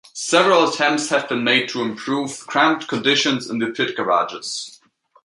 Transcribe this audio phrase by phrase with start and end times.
[0.15, 4.81] Several attempts have been made to improve cramped conditions in the pit garages.